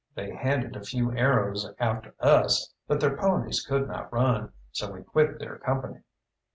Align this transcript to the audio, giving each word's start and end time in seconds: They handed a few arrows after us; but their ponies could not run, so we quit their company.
They 0.15 0.31
handed 0.33 0.75
a 0.75 0.83
few 0.83 1.15
arrows 1.15 1.71
after 1.77 2.15
us; 2.19 2.73
but 2.87 2.99
their 2.99 3.15
ponies 3.15 3.63
could 3.63 3.87
not 3.87 4.11
run, 4.11 4.51
so 4.71 4.89
we 4.91 5.03
quit 5.03 5.37
their 5.37 5.59
company. 5.59 6.01